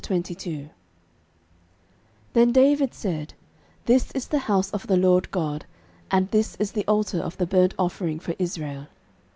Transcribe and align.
13:022:001 0.03 0.69
Then 2.33 2.51
David 2.51 2.91
said, 2.95 3.35
This 3.85 4.09
is 4.13 4.29
the 4.29 4.39
house 4.49 4.71
of 4.71 4.87
the 4.87 4.97
LORD 4.97 5.29
God, 5.29 5.67
and 6.09 6.27
this 6.31 6.55
is 6.55 6.71
the 6.71 6.87
altar 6.87 7.19
of 7.19 7.37
the 7.37 7.45
burnt 7.45 7.75
offering 7.77 8.19
for 8.19 8.33
Israel. 8.39 8.87